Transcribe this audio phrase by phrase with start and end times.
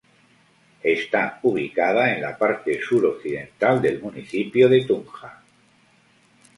[0.97, 5.43] Está ubicada en la parte suroccidental del municipio de Tunja.